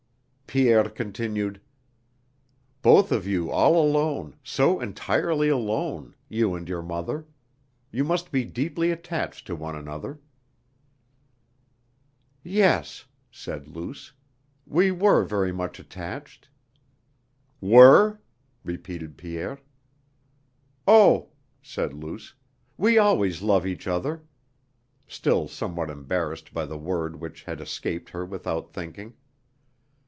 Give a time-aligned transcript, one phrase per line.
[0.53, 1.61] Pierre continued:
[2.81, 7.25] "Both of you all alone, so entirely alone, you and your mother:
[7.89, 10.19] you must be deeply attached to one another."
[12.43, 14.11] "Yes," said Luce.
[14.67, 16.49] "We were very much attached."
[17.61, 18.19] "Were?"
[18.65, 19.57] repeated Pierre.
[20.85, 21.29] "Oh!"
[21.63, 22.33] said Luce,
[22.75, 24.21] "we always love each other;"
[25.07, 29.13] still somewhat embarrassed by the word which had escaped her without thinking.